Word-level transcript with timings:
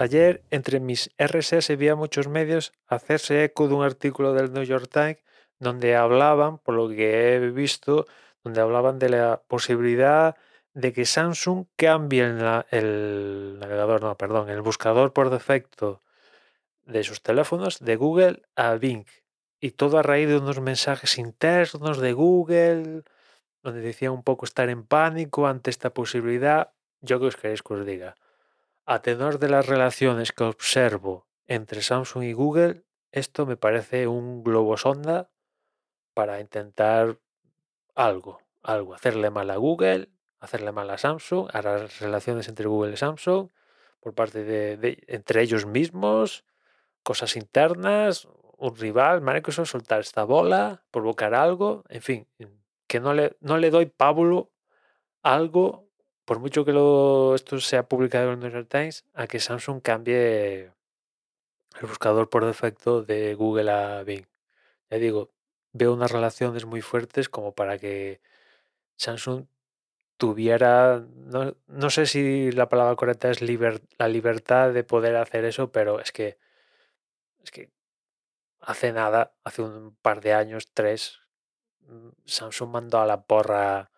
ayer 0.00 0.42
entre 0.50 0.80
mis 0.80 1.10
RSS 1.18 1.76
vi 1.76 1.88
a 1.88 1.96
muchos 1.96 2.28
medios 2.28 2.72
hacerse 2.86 3.44
eco 3.44 3.68
de 3.68 3.74
un 3.74 3.84
artículo 3.84 4.32
del 4.32 4.52
New 4.52 4.64
York 4.64 4.88
Times 4.92 5.18
donde 5.58 5.96
hablaban, 5.96 6.58
por 6.58 6.74
lo 6.74 6.88
que 6.88 7.34
he 7.34 7.40
visto, 7.50 8.06
donde 8.44 8.60
hablaban 8.62 8.98
de 8.98 9.10
la 9.10 9.42
posibilidad 9.46 10.36
de 10.74 10.92
que 10.94 11.04
Samsung 11.04 11.66
cambie 11.76 12.22
el, 12.24 12.38
na- 12.38 12.66
el 12.70 13.58
navegador, 13.60 14.02
no, 14.02 14.16
perdón, 14.16 14.48
el 14.48 14.62
buscador 14.62 15.12
por 15.12 15.30
defecto 15.30 16.02
de 16.84 17.04
sus 17.04 17.22
teléfonos 17.22 17.80
de 17.80 17.96
Google 17.96 18.42
a 18.56 18.74
Bing. 18.76 19.06
Y 19.60 19.72
todo 19.72 19.98
a 19.98 20.02
raíz 20.02 20.28
de 20.28 20.38
unos 20.38 20.60
mensajes 20.60 21.18
internos 21.18 21.98
de 21.98 22.12
Google, 22.12 23.02
donde 23.62 23.80
decía 23.82 24.12
un 24.12 24.22
poco 24.24 24.44
estar 24.46 24.68
en 24.70 24.84
pánico 24.84 25.46
ante 25.46 25.70
esta 25.70 25.90
posibilidad. 25.94 26.72
Yo 27.02 27.20
que 27.20 27.26
os 27.26 27.36
queréis 27.36 27.62
que 27.62 27.74
os 27.74 27.86
diga. 27.86 28.16
A 28.86 29.02
tenor 29.02 29.38
de 29.38 29.48
las 29.48 29.66
relaciones 29.66 30.32
que 30.32 30.44
observo 30.44 31.28
entre 31.46 31.82
Samsung 31.82 32.24
y 32.24 32.32
Google, 32.32 32.84
esto 33.12 33.46
me 33.46 33.56
parece 33.56 34.06
un 34.06 34.42
globo 34.42 34.76
sonda 34.76 35.30
para 36.14 36.40
intentar 36.40 37.18
algo, 37.94 38.40
algo, 38.62 38.94
hacerle 38.94 39.30
mal 39.30 39.50
a 39.50 39.56
Google, 39.56 40.10
hacerle 40.40 40.72
mal 40.72 40.90
a 40.90 40.98
Samsung, 40.98 41.48
a 41.52 41.62
las 41.62 42.00
relaciones 42.00 42.48
entre 42.48 42.66
Google 42.66 42.94
y 42.94 42.96
Samsung, 42.96 43.50
por 44.00 44.14
parte 44.14 44.44
de, 44.44 45.04
entre 45.08 45.42
ellos 45.42 45.66
mismos, 45.66 46.44
cosas 47.02 47.36
internas, 47.36 48.28
un 48.56 48.76
rival, 48.76 49.20
Microsoft, 49.20 49.68
soltar 49.68 50.00
esta 50.00 50.24
bola, 50.24 50.84
provocar 50.90 51.34
algo, 51.34 51.84
en 51.88 52.02
fin, 52.02 52.28
que 52.86 53.00
no 53.00 53.14
le, 53.14 53.36
no 53.40 53.58
le 53.58 53.70
doy 53.70 53.86
pábulo 53.86 54.50
algo, 55.22 55.89
por 56.30 56.38
mucho 56.38 56.64
que 56.64 56.70
esto 57.34 57.58
sea 57.58 57.88
publicado 57.88 58.26
en 58.26 58.34
el 58.34 58.38
New 58.38 58.52
York 58.52 58.68
Times, 58.70 59.04
a 59.14 59.26
que 59.26 59.40
Samsung 59.40 59.82
cambie 59.82 60.66
el 61.80 61.86
buscador 61.88 62.30
por 62.30 62.44
defecto 62.46 63.02
de 63.02 63.34
Google 63.34 63.68
a 63.72 64.04
Bing. 64.04 64.26
Ya 64.90 64.98
digo, 64.98 65.30
veo 65.72 65.92
unas 65.92 66.12
relaciones 66.12 66.66
muy 66.66 66.82
fuertes 66.82 67.28
como 67.28 67.50
para 67.52 67.78
que 67.78 68.20
Samsung 68.96 69.46
tuviera, 70.18 71.04
no, 71.66 71.90
sé 71.90 72.06
si 72.06 72.52
la 72.52 72.68
palabra 72.68 72.94
correcta 72.94 73.28
es 73.28 73.42
la 73.42 74.06
libertad 74.06 74.72
de 74.72 74.84
poder 74.84 75.16
hacer 75.16 75.44
eso, 75.44 75.72
pero 75.72 75.98
es 75.98 76.12
que, 76.12 76.38
es 77.42 77.50
que 77.50 77.72
hace 78.60 78.92
nada, 78.92 79.32
hace 79.42 79.62
un 79.62 79.96
par 80.00 80.20
de 80.20 80.34
años, 80.34 80.70
tres, 80.72 81.22
mm, 81.88 82.10
Samsung 82.24 82.70
mandó 82.70 83.00
a 83.00 83.06
la 83.06 83.22
porra 83.22 83.89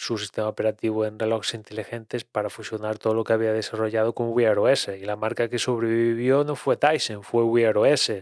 su 0.00 0.16
sistema 0.16 0.46
operativo 0.46 1.04
en 1.06 1.18
relojes 1.18 1.54
inteligentes 1.54 2.22
para 2.24 2.50
fusionar 2.50 2.98
todo 2.98 3.14
lo 3.14 3.24
que 3.24 3.32
había 3.32 3.52
desarrollado 3.52 4.14
con 4.14 4.28
Wear 4.30 4.56
OS. 4.56 4.86
Y 4.90 5.04
la 5.04 5.16
marca 5.16 5.48
que 5.48 5.58
sobrevivió 5.58 6.44
no 6.44 6.54
fue 6.54 6.76
Tyson, 6.76 7.24
fue 7.24 7.42
Wear 7.42 7.76
OS. 7.76 8.12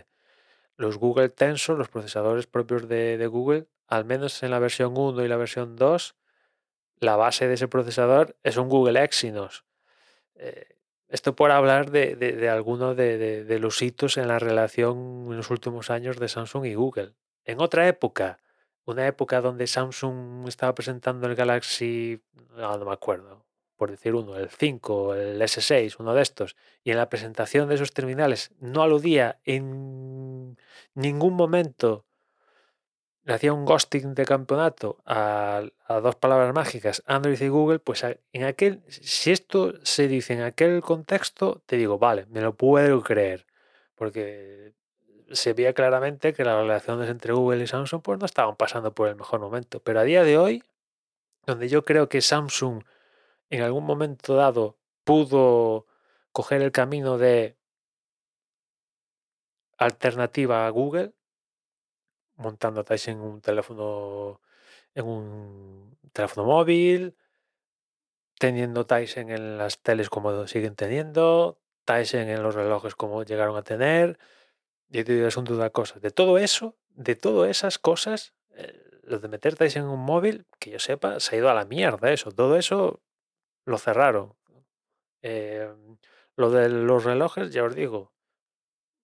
Los 0.79 0.97
Google 0.97 1.29
Tensor, 1.29 1.77
los 1.77 1.91
procesadores 1.91 2.47
propios 2.47 2.89
de, 2.89 3.19
de 3.19 3.27
Google, 3.27 3.67
al 3.89 4.07
menos 4.07 4.43
en 4.43 4.53
la 4.53 4.59
versión 4.59 4.97
1 4.97 5.23
y 5.23 5.29
la 5.29 5.37
versión 5.37 5.77
2, 5.77 6.17
la 7.01 7.17
base 7.17 7.47
de 7.47 7.53
ese 7.55 7.69
procesador 7.69 8.37
es 8.43 8.57
un 8.57 8.71
Google 8.71 9.05
Exynos. 9.05 9.67
Eh, 10.35 10.79
esto 11.09 11.37
por 11.37 11.51
hablar 11.51 11.91
de, 11.91 12.17
de, 12.17 12.33
de 12.33 12.49
algunos 12.49 12.97
de, 12.97 13.45
de- 13.45 13.59
los 13.59 13.83
hitos 13.83 14.17
en 14.17 14.29
la 14.29 14.39
relación 14.39 15.27
en 15.29 15.37
los 15.37 15.51
últimos 15.51 15.91
años 15.91 16.19
de 16.19 16.29
Samsung 16.29 16.65
y 16.65 16.75
Google. 16.75 17.13
En 17.45 17.61
otra 17.61 17.87
época, 17.87 18.39
una 18.87 19.07
época 19.07 19.41
donde 19.41 19.67
Samsung 19.67 20.49
estaba 20.49 20.75
presentando 20.75 21.27
el 21.27 21.35
Galaxy, 21.35 22.23
no, 22.57 22.79
me 22.85 22.93
acuerdo, 22.93 23.45
por 23.77 23.91
decir 23.91 24.15
uno, 24.15 24.37
el 24.37 24.49
5, 24.49 25.15
el 25.15 25.43
S6, 25.43 25.97
uno 25.99 26.15
de 26.15 26.23
estos, 26.23 26.57
y 26.83 26.93
en 26.93 26.97
la 26.97 27.09
presentación 27.09 27.69
de 27.69 27.75
esos 27.75 27.93
terminales 27.93 28.53
no 28.61 28.83
aludía 28.83 29.41
en 29.45 30.57
ningún 30.95 31.35
momento 31.35 32.07
le 33.25 33.35
hacía 33.35 33.53
un 33.53 33.65
ghosting 33.65 34.15
de 34.15 34.25
campeonato 34.25 34.99
a, 35.05 35.63
a 35.89 36.01
dos 36.01 36.15
palabras 36.15 36.55
mágicas, 36.55 37.03
Android 37.07 37.41
y 37.41 37.49
Google, 37.49 37.81
pues 37.81 38.05
en 38.33 38.45
aquel, 38.45 38.85
si 38.87 39.33
esto 39.33 39.75
se 39.83 40.07
dice 40.07 40.35
en 40.35 40.43
aquel 40.43 40.81
contexto, 40.81 41.61
te 41.67 41.77
digo, 41.77 41.99
vale, 41.99 42.27
me 42.27 42.41
lo 42.41 42.57
puedo 42.57 43.03
creer, 43.03 43.45
porque 43.97 44.75
se 45.31 45.53
veía 45.53 45.73
claramente 45.73 46.33
que 46.33 46.45
las 46.45 46.57
relaciones 46.57 47.11
entre 47.11 47.33
Google 47.33 47.65
y 47.65 47.67
Samsung 47.67 48.03
pues 48.03 48.19
no 48.19 48.27
estaban 48.27 48.57
pasando 48.57 48.95
por 48.95 49.09
el 49.09 49.17
mejor 49.17 49.41
momento, 49.41 49.81
pero 49.81 50.01
a 50.01 50.05
día 50.05 50.23
de 50.23 50.39
hoy, 50.39 50.65
donde 51.47 51.69
yo 51.69 51.85
creo 51.85 52.09
que 52.09 52.21
Samsung 52.21 52.85
en 53.51 53.63
algún 53.63 53.85
momento 53.85 54.35
dado 54.37 54.79
pudo 55.05 55.87
coger 56.33 56.63
el 56.63 56.73
camino 56.73 57.19
de 57.19 57.57
alternativa 59.79 60.67
a 60.67 60.71
Google, 60.71 61.15
montando 62.37 62.85
Tyson 62.85 63.15
en 63.15 63.21
un 63.21 63.41
teléfono 63.41 64.41
en 64.95 65.07
un 65.07 65.99
teléfono 66.13 66.47
móvil, 66.47 67.17
teniendo 68.39 68.87
Tyson 68.87 69.31
en 69.31 69.59
las 69.59 69.81
teles 69.81 70.09
como 70.11 70.47
siguen 70.47 70.75
teniendo, 70.75 71.59
Tyson 71.85 72.29
en 72.29 72.43
los 72.43 72.55
relojes 72.55 72.95
como 72.95 73.23
llegaron 73.23 73.57
a 73.57 73.63
tener, 73.63 74.19
y 74.91 75.05
te 75.05 75.15
digo, 75.15 75.27
es 75.27 75.37
un 75.37 75.45
duda 75.45 75.71
cosas. 75.71 76.01
De 76.01 76.11
todo 76.11 76.39
eso, 76.39 76.77
de 76.91 77.17
todas 77.17 77.51
esas 77.51 77.79
cosas, 77.79 78.35
eh, 78.55 78.83
lo 79.03 79.19
de 79.19 79.29
meter 79.29 79.57
Tyson 79.57 79.83
en 79.83 79.89
un 79.89 80.01
móvil, 80.01 80.47
que 80.59 80.71
yo 80.71 80.79
sepa, 80.79 81.21
se 81.21 81.37
ha 81.37 81.39
ido 81.39 81.51
a 81.51 81.55
la 81.55 81.65
mierda 81.65 82.13
eso. 82.13 82.31
Todo 82.31 82.57
eso 82.57 83.03
lo 83.65 83.79
cerraron. 83.79 84.35
Eh, 85.23 85.69
lo 86.37 86.51
de 86.51 86.69
los 86.69 87.05
relojes, 87.05 87.53
ya 87.53 87.65
os 87.65 87.75
digo, 87.75 88.13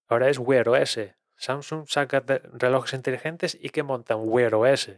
ahora 0.08 0.28
es 0.28 0.38
Wear 0.38 0.68
OS. 0.68 0.98
Samsung 1.36 1.88
saca 1.88 2.22
relojes 2.52 2.92
inteligentes 2.92 3.58
y 3.60 3.70
que 3.70 3.82
montan 3.82 4.18
Wear 4.20 4.54
OS. 4.54 4.90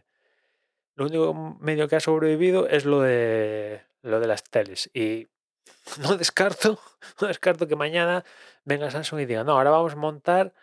Lo 0.97 1.07
único 1.07 1.35
medio 1.61 1.89
que 1.89 1.97
ha 1.97 2.01
sobrevivido 2.01 2.69
es 2.69 2.85
lo 2.85 3.01
de 3.01 3.83
lo 4.03 4.21
de 4.21 4.27
las 4.27 4.45
teles. 4.45 4.91
Y 4.93 5.29
no 6.01 6.17
descarto, 6.17 6.79
no 7.21 7.29
descarto 7.29 7.67
que 7.67 7.77
mañana 7.77 8.25
venga 8.65 8.91
Samsung 8.91 9.21
y 9.21 9.27
diga, 9.27 9.45
no, 9.45 9.53
ahora 9.53 9.71
vamos 9.71 9.95
a 9.95 9.97
montar 9.97 10.55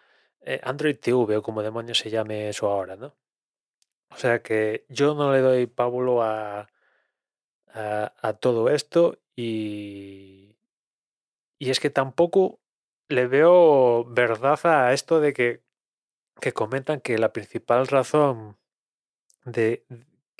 Android 0.64 0.98
TV 0.98 1.38
o 1.38 1.42
como 1.44 1.62
demonios 1.62 2.00
se 2.00 2.10
llame 2.10 2.50
eso 2.50 2.70
ahora, 2.70 2.96
¿no? 2.96 3.16
O 4.10 4.18
sea 4.18 4.42
que 4.42 4.86
yo 4.90 5.16
no 5.16 5.32
le 5.32 5.40
doy 5.40 5.68
pábulo 5.68 6.22
a, 6.22 6.68
a, 7.68 8.14
a 8.22 8.34
todo 8.34 8.70
esto 8.70 9.20
y, 9.36 10.58
y 11.58 11.70
es 11.70 11.80
que 11.80 11.90
tampoco 11.90 12.60
le 13.08 13.28
veo 13.28 14.06
verdad 14.06 14.60
a 14.66 14.94
esto 14.94 15.20
de 15.20 15.34
que, 15.34 15.64
que 16.40 16.54
comentan 16.54 17.02
que 17.02 17.18
la 17.18 17.34
principal 17.34 17.88
razón 17.88 18.58
de 19.46 19.86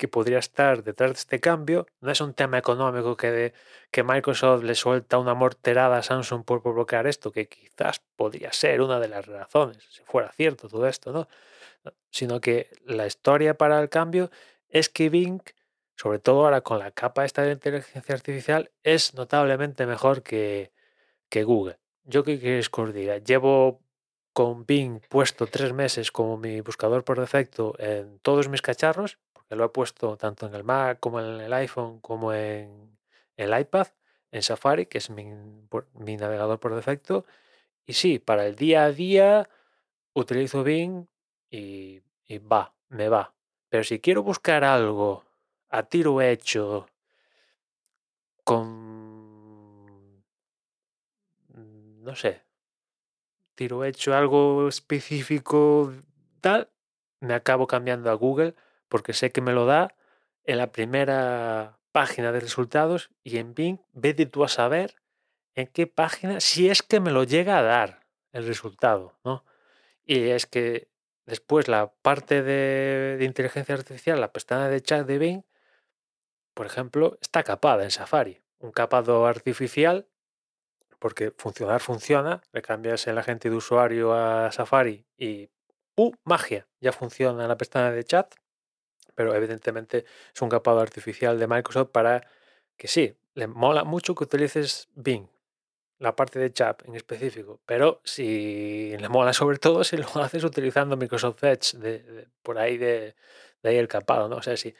que 0.02 0.08
podría 0.08 0.40
estar 0.40 0.82
detrás 0.82 1.12
de 1.12 1.18
este 1.18 1.38
cambio 1.38 1.86
no 2.00 2.10
es 2.10 2.20
un 2.20 2.34
tema 2.34 2.58
económico 2.58 3.16
que, 3.16 3.54
que 3.92 4.02
Microsoft 4.02 4.64
le 4.64 4.74
suelta 4.74 5.16
una 5.16 5.34
morterada 5.34 5.98
a 5.98 6.02
Samsung 6.02 6.44
por 6.44 6.60
provocar 6.60 7.06
esto, 7.06 7.30
que 7.30 7.46
quizás 7.46 8.02
podría 8.16 8.52
ser 8.52 8.80
una 8.80 8.98
de 8.98 9.06
las 9.06 9.26
razones, 9.26 9.86
si 9.90 10.02
fuera 10.02 10.32
cierto 10.32 10.68
todo 10.68 10.88
esto, 10.88 11.12
¿no? 11.12 11.28
No, 11.84 11.92
Sino 12.10 12.40
que 12.40 12.68
la 12.84 13.06
historia 13.06 13.56
para 13.56 13.80
el 13.80 13.90
cambio 13.90 14.32
es 14.68 14.88
que 14.88 15.08
Bing, 15.08 15.40
sobre 15.94 16.18
todo 16.18 16.46
ahora 16.46 16.62
con 16.62 16.80
la 16.80 16.90
capa 16.90 17.24
esta 17.24 17.42
de 17.42 17.52
inteligencia 17.52 18.12
artificial, 18.12 18.72
es 18.82 19.14
notablemente 19.14 19.86
mejor 19.86 20.24
que, 20.24 20.72
que 21.28 21.44
Google. 21.44 21.78
Yo 22.02 22.24
qué 22.24 22.40
queréis 22.40 22.68
que 22.70 22.80
os 22.80 22.92
diga, 22.92 23.18
llevo 23.18 23.80
con 24.32 24.66
Bing 24.66 25.00
puesto 25.08 25.46
tres 25.46 25.72
meses 25.72 26.10
como 26.10 26.38
mi 26.38 26.60
buscador 26.60 27.04
por 27.04 27.20
defecto 27.20 27.76
en 27.78 28.18
todos 28.18 28.48
mis 28.48 28.62
cacharros, 28.62 29.18
lo 29.56 29.64
he 29.66 29.68
puesto 29.68 30.16
tanto 30.16 30.46
en 30.46 30.54
el 30.54 30.64
Mac 30.64 30.98
como 31.00 31.20
en 31.20 31.40
el 31.40 31.52
iPhone 31.52 32.00
como 32.00 32.32
en 32.32 32.96
el 33.36 33.58
iPad, 33.58 33.88
en 34.30 34.42
Safari, 34.42 34.86
que 34.86 34.98
es 34.98 35.10
mi, 35.10 35.24
navegador 36.16 36.58
por 36.60 36.74
defecto. 36.74 37.26
Y 37.86 37.94
sí, 37.94 38.18
para 38.18 38.46
el 38.46 38.56
día 38.56 38.84
a 38.84 38.92
día 38.92 39.48
utilizo 40.14 40.64
Bing 40.64 41.06
y, 41.50 42.02
va, 42.50 42.74
me 42.88 43.08
va. 43.08 43.34
Pero 43.68 43.84
si 43.84 44.00
quiero 44.00 44.22
buscar 44.22 44.64
algo 44.64 45.24
a 45.68 45.84
tiro 45.84 46.20
hecho 46.20 46.86
con, 48.44 50.22
no 51.48 52.14
sé, 52.16 52.42
tiro 53.54 53.84
hecho 53.84 54.14
algo 54.14 54.68
específico, 54.68 55.92
tal, 56.40 56.70
me 57.20 57.34
acabo 57.34 57.66
cambiando 57.66 58.10
a 58.10 58.14
Google 58.14 58.54
porque 58.92 59.14
sé 59.14 59.32
que 59.32 59.40
me 59.40 59.54
lo 59.54 59.64
da 59.64 59.94
en 60.44 60.58
la 60.58 60.70
primera 60.70 61.78
página 61.92 62.30
de 62.30 62.40
resultados 62.40 63.08
y 63.24 63.38
en 63.38 63.54
Bing, 63.54 63.78
vete 63.94 64.26
tú 64.26 64.44
a 64.44 64.48
saber 64.48 64.96
en 65.54 65.66
qué 65.66 65.86
página, 65.86 66.40
si 66.40 66.68
es 66.68 66.82
que 66.82 67.00
me 67.00 67.10
lo 67.10 67.24
llega 67.24 67.56
a 67.56 67.62
dar 67.62 68.06
el 68.32 68.46
resultado, 68.46 69.18
¿no? 69.24 69.46
Y 70.04 70.28
es 70.28 70.44
que 70.44 70.90
después 71.24 71.68
la 71.68 71.90
parte 72.02 72.42
de, 72.42 73.16
inteligencia 73.24 73.74
artificial, 73.74 74.20
la 74.20 74.30
pestaña 74.30 74.68
de 74.68 74.82
chat 74.82 75.06
de 75.06 75.16
Bing, 75.16 75.42
por 76.52 76.66
ejemplo, 76.66 77.16
está 77.22 77.42
capada 77.44 77.84
en 77.84 77.90
Safari. 77.90 78.42
Un 78.58 78.72
capado 78.72 79.24
artificial 79.24 80.06
porque 80.98 81.32
funcionar 81.38 81.80
funciona, 81.80 82.42
le 82.52 82.60
cambias 82.60 83.06
el 83.06 83.16
agente 83.16 83.48
de 83.48 83.56
usuario 83.56 84.12
a 84.12 84.52
Safari 84.52 85.06
y 85.16 85.48
¡uh! 85.96 86.12
magia, 86.24 86.68
ya 86.78 86.92
funciona 86.92 87.48
la 87.48 87.56
pestaña 87.56 87.90
de 87.90 88.04
chat, 88.04 88.34
pero 89.14 89.34
evidentemente 89.34 90.04
es 90.34 90.42
un 90.42 90.48
capado 90.48 90.80
artificial 90.80 91.38
de 91.38 91.46
Microsoft 91.46 91.90
para 91.90 92.26
que 92.76 92.88
sí, 92.88 93.14
le 93.34 93.46
mola 93.46 93.84
mucho 93.84 94.14
que 94.14 94.24
utilices 94.24 94.88
Bing, 94.94 95.28
la 95.98 96.16
parte 96.16 96.38
de 96.38 96.52
chat 96.52 96.82
en 96.86 96.96
específico, 96.96 97.60
pero 97.64 98.00
si 98.04 98.96
le 98.98 99.08
mola 99.08 99.32
sobre 99.32 99.58
todo 99.58 99.84
si 99.84 99.96
lo 99.96 100.06
haces 100.22 100.44
utilizando 100.44 100.96
Microsoft 100.96 101.42
Edge, 101.44 101.76
por 102.42 102.58
ahí 102.58 102.76
de, 102.76 103.14
de, 103.62 103.68
ahí 103.68 103.76
el 103.76 103.88
capado, 103.88 104.28
¿no? 104.28 104.36
O 104.36 104.42
sea, 104.42 104.56
si, 104.56 104.74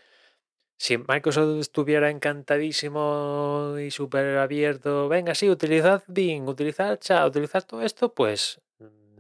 si 0.77 0.99
Microsoft 0.99 1.61
estuviera 1.61 2.11
encantadísimo 2.11 3.77
y 3.79 3.91
súper 3.91 4.39
abierto, 4.39 5.09
venga, 5.09 5.35
sí, 5.35 5.49
utilizad 5.49 6.03
Bing, 6.09 6.49
utilizad 6.49 6.99
chat, 6.99 7.29
utilizad 7.29 7.65
todo 7.65 7.83
esto, 7.83 8.13
pues 8.13 8.61
mm, 8.79 9.19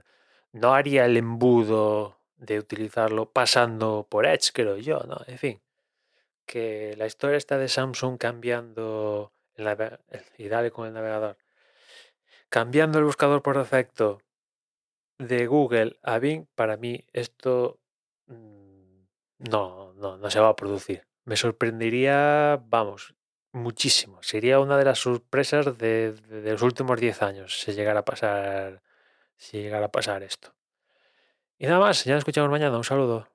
no 0.55 0.75
haría 0.75 1.05
el 1.05 1.17
embudo 1.17 2.22
de 2.43 2.59
utilizarlo 2.59 3.31
pasando 3.31 4.07
por 4.09 4.27
Edge, 4.27 4.51
creo 4.53 4.77
yo, 4.77 5.01
¿no? 5.01 5.21
En 5.27 5.39
fin, 5.39 5.61
que 6.47 6.95
la 6.97 7.07
historia 7.07 7.37
está 7.37 7.59
de 7.59 7.69
Samsung 7.69 8.19
cambiando 8.19 9.33
y 10.39 10.49
dale 10.49 10.71
con 10.71 10.87
el 10.87 10.93
navegador 10.93 11.37
cambiando 12.53 12.99
el 12.99 13.07
buscador 13.07 13.41
por 13.41 13.57
defecto 13.57 14.21
de 15.17 15.47
Google 15.47 15.99
a 16.03 16.19
Bing, 16.19 16.47
para 16.55 16.77
mí 16.77 17.07
esto 17.15 17.81
mm, 18.27 19.05
no, 19.51 19.95
no, 19.95 20.19
no 20.19 20.31
se 20.31 20.39
va 20.39 20.51
a 20.51 20.57
producir. 20.57 21.07
Me 21.25 21.37
sorprendería, 21.37 22.63
vamos, 22.67 23.15
muchísimo. 23.53 24.23
Sería 24.23 24.61
una 24.61 24.77
de 24.77 24.85
las 24.85 24.99
sorpresas 24.99 25.79
de, 25.79 26.15
los 26.29 26.61
últimos 26.61 27.01
10 27.01 27.23
años 27.23 27.59
si 27.59 27.73
llegara 27.73 28.01
a 28.01 28.05
pasar, 28.05 28.83
si 29.35 29.63
llegara 29.63 29.87
a 29.87 29.91
pasar 29.91 30.23
esto. 30.23 30.55
Y 31.63 31.67
nada 31.67 31.79
más, 31.79 32.05
ya 32.05 32.15
nos 32.15 32.23
escuchamos 32.23 32.51
mañana. 32.51 32.77
Un 32.77 32.83
saludo. 32.83 33.32